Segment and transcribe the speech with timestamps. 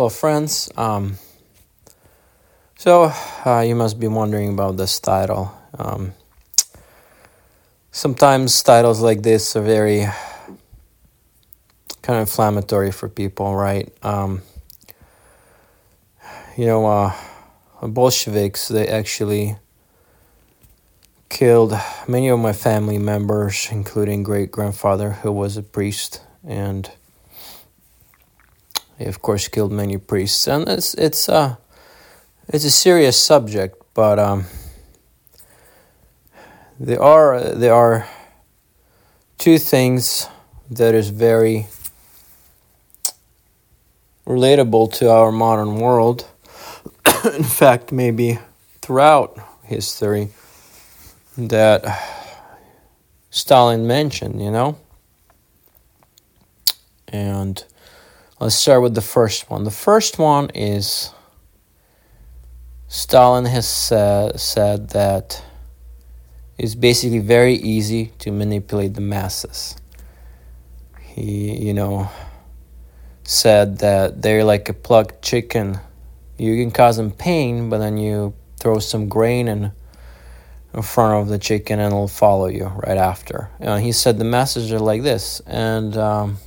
[0.00, 1.18] Well, friends, um,
[2.78, 3.12] so
[3.44, 5.52] uh, you must be wondering about this title.
[5.78, 6.14] Um,
[7.92, 10.06] sometimes titles like this are very
[12.00, 13.92] kind of inflammatory for people, right?
[14.02, 14.40] Um,
[16.56, 17.14] you know, uh,
[17.82, 19.56] Bolsheviks, they actually
[21.28, 21.78] killed
[22.08, 26.90] many of my family members, including great grandfather who was a priest, and
[29.00, 30.46] he of course killed many priests.
[30.46, 31.56] And it's it's uh
[32.48, 34.44] it's a serious subject, but um,
[36.78, 38.06] there are there are
[39.38, 40.28] two things
[40.70, 41.66] that is very
[44.26, 46.26] relatable to our modern world.
[47.24, 48.38] In fact, maybe
[48.82, 50.28] throughout history
[51.38, 51.84] that
[53.30, 54.76] Stalin mentioned, you know?
[57.08, 57.64] And
[58.40, 59.64] let's start with the first one.
[59.64, 61.12] The first one is
[62.88, 65.44] Stalin has said, said that
[66.56, 69.76] it's basically very easy to manipulate the masses.
[71.02, 72.08] He, you know,
[73.24, 75.78] said that they're like a plucked chicken.
[76.38, 79.72] You can cause them pain, but then you throw some grain and
[80.72, 83.50] in front of the chicken and it'll follow you right after.
[83.58, 86.38] Know, he said the masses are like this, and um,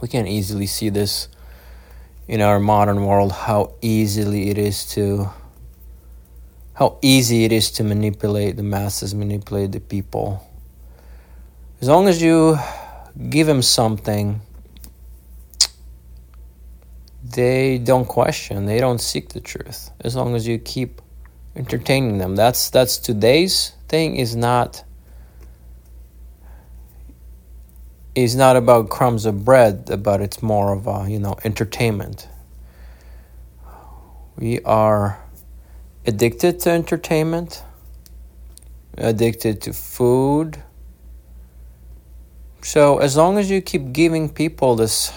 [0.00, 1.28] we can easily see this
[2.28, 5.30] in our modern world how easily it is to
[6.74, 10.42] how easy it is to manipulate the masses, manipulate the people.
[11.82, 12.56] As long as you
[13.28, 14.40] give them something,
[17.22, 19.90] they don't question, they don't seek the truth.
[20.00, 21.02] As long as you keep
[21.56, 22.36] entertaining them.
[22.36, 24.84] That's that's today's thing is not
[28.14, 32.28] is not about crumbs of bread, but it's more of a, you know, entertainment.
[34.36, 35.22] We are
[36.06, 37.62] addicted to entertainment,
[38.96, 40.62] addicted to food.
[42.62, 45.12] So as long as you keep giving people this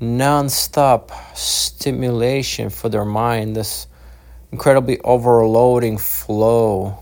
[0.00, 3.86] non-stop stimulation for their mind, this
[4.50, 7.01] incredibly overloading flow.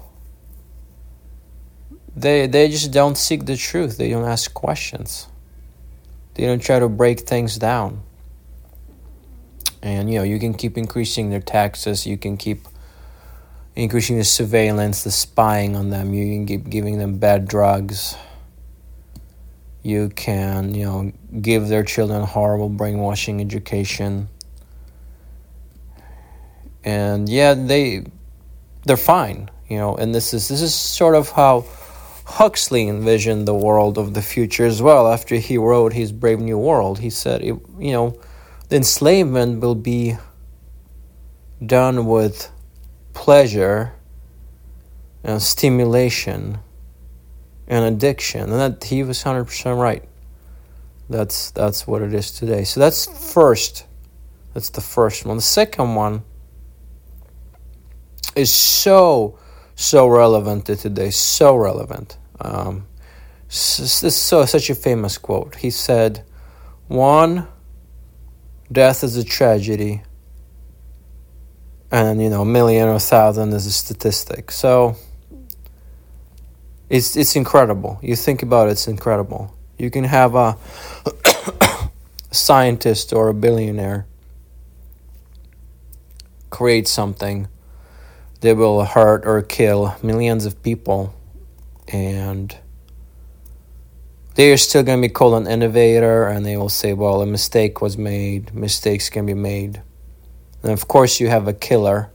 [2.20, 3.96] They they just don't seek the truth.
[3.96, 5.28] They don't ask questions.
[6.34, 8.02] They don't try to break things down.
[9.82, 12.68] And you know, you can keep increasing their taxes, you can keep
[13.74, 18.16] increasing the surveillance, the spying on them, you can keep giving them bad drugs.
[19.82, 24.28] You can, you know, give their children horrible brainwashing education
[26.84, 28.04] and yeah, they
[28.84, 29.96] they're fine, you know.
[29.96, 31.64] And this is this is sort of how
[32.30, 35.12] Huxley envisioned the world of the future as well.
[35.12, 38.18] After he wrote his Brave New World, he said, you know,
[38.68, 40.16] the enslavement will be
[41.64, 42.50] done with
[43.12, 43.92] pleasure
[45.24, 46.58] and stimulation
[47.66, 50.04] and addiction, and that he was hundred percent right.
[51.08, 52.64] That's that's what it is today.
[52.64, 53.86] So that's first.
[54.54, 55.36] That's the first one.
[55.36, 56.22] The second one
[58.34, 59.38] is so
[59.74, 62.18] so relevant to today, so relevant.
[62.40, 62.86] Um,
[63.48, 65.56] this is so such a famous quote.
[65.56, 66.24] He said,
[66.88, 67.48] "One,
[68.70, 70.02] death is a tragedy,
[71.90, 74.96] and you know, a million or a thousand is a statistic." So
[76.88, 77.98] it's it's incredible.
[78.02, 79.54] You think about it, it's incredible.
[79.78, 80.56] You can have a
[82.30, 84.06] scientist or a billionaire
[86.50, 87.48] create something
[88.40, 91.14] they will hurt or kill millions of people
[91.92, 92.56] and
[94.34, 97.80] they're still going to be called an innovator and they will say well a mistake
[97.80, 98.54] was made.
[98.54, 99.82] Mistakes can be made.
[100.62, 102.10] And of course you have a killer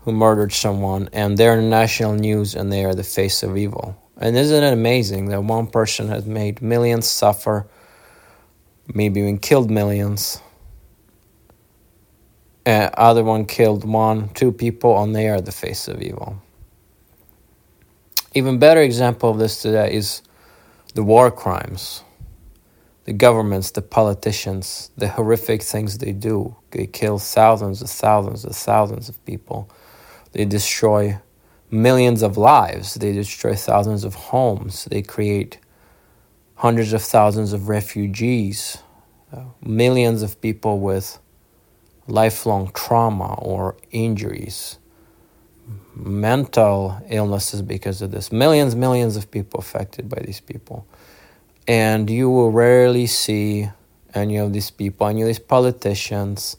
[0.00, 4.00] who murdered someone and they're in national news and they are the face of evil.
[4.16, 7.66] And isn't it amazing that one person has made millions suffer
[8.92, 10.40] maybe even killed millions
[12.66, 16.40] uh, other one killed one, two people, and they are the face of evil.
[18.34, 20.22] Even better example of this today is
[20.94, 22.02] the war crimes.
[23.04, 26.56] The governments, the politicians, the horrific things they do.
[26.72, 29.70] They kill thousands and thousands and thousands of people.
[30.32, 31.20] They destroy
[31.70, 32.94] millions of lives.
[32.94, 34.86] They destroy thousands of homes.
[34.86, 35.58] They create
[36.56, 38.78] hundreds of thousands of refugees.
[39.32, 41.18] Uh, millions of people with
[42.06, 44.78] lifelong trauma or injuries,
[45.94, 48.32] mental illnesses because of this.
[48.32, 50.86] Millions, millions of people affected by these people.
[51.66, 53.70] And you will rarely see
[54.14, 56.56] any of these people, any of these politicians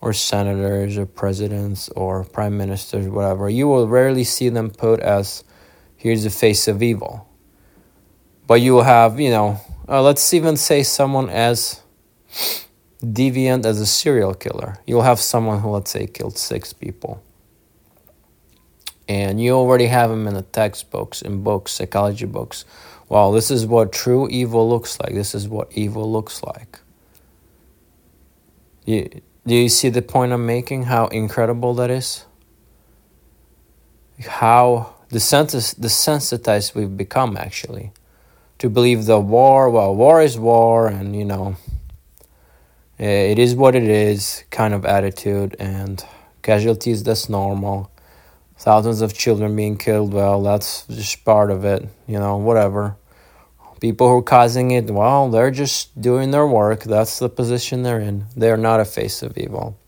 [0.00, 5.44] or senators or presidents or prime ministers, whatever, you will rarely see them put as
[5.96, 7.26] here's the face of evil.
[8.46, 11.80] But you will have, you know, uh, let's even say someone as
[13.02, 14.76] deviant as a serial killer.
[14.86, 17.22] You'll have someone who, let's say, killed six people.
[19.08, 22.64] And you already have them in the textbooks, in books, psychology books.
[23.08, 25.14] Well, this is what true evil looks like.
[25.14, 26.80] This is what evil looks like.
[28.86, 30.84] You, do you see the point I'm making?
[30.84, 32.24] How incredible that is?
[34.26, 37.92] How desensitized we've become, actually,
[38.58, 41.56] to believe the war, well, war is war, and you know,
[42.98, 46.04] eh, it is what it is kind of attitude, and
[46.42, 47.90] casualties, that's normal.
[48.58, 52.96] Thousands of children being killed, well, that's just part of it, you know, whatever
[53.84, 56.84] people who are causing it, well, they're just doing their work.
[56.84, 58.24] That's the position they're in.
[58.34, 59.78] They're not a face of evil.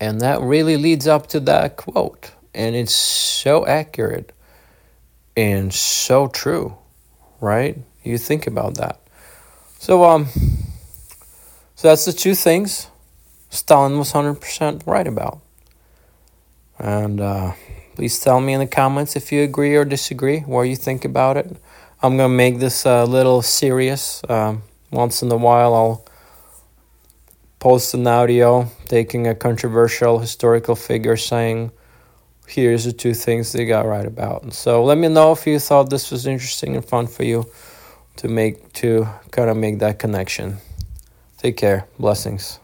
[0.00, 2.32] And that really leads up to that quote.
[2.52, 4.32] And it's so accurate
[5.36, 6.76] and so true,
[7.40, 7.78] right?
[8.02, 9.00] You think about that.
[9.78, 10.26] So, um,
[11.76, 12.88] so that's the two things
[13.48, 15.40] Stalin was 100% right about.
[16.78, 17.52] And uh,
[17.94, 21.36] please tell me in the comments if you agree or disagree, what you think about
[21.36, 21.56] it.
[22.00, 24.22] I'm gonna make this a little serious.
[24.28, 26.04] Um, once in a while, I'll
[27.58, 31.72] post an audio taking a controversial historical figure saying,
[32.46, 35.90] "Here's the two things they got right about." So let me know if you thought
[35.90, 37.46] this was interesting and fun for you
[38.16, 40.58] to make to kind of make that connection.
[41.38, 41.86] Take care.
[41.98, 42.60] Blessings.